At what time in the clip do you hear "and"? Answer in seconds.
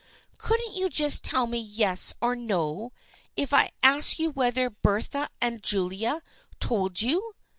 5.43-5.61